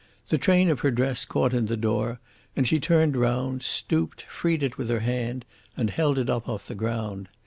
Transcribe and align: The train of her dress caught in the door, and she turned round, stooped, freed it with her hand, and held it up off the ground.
The 0.29 0.39
train 0.39 0.71
of 0.71 0.79
her 0.79 0.89
dress 0.89 1.25
caught 1.25 1.53
in 1.53 1.67
the 1.67 1.77
door, 1.77 2.19
and 2.55 2.67
she 2.67 2.79
turned 2.79 3.15
round, 3.15 3.61
stooped, 3.61 4.23
freed 4.23 4.63
it 4.63 4.75
with 4.79 4.89
her 4.89 5.01
hand, 5.01 5.45
and 5.77 5.91
held 5.91 6.17
it 6.17 6.27
up 6.27 6.49
off 6.49 6.67
the 6.67 6.73
ground. 6.73 7.29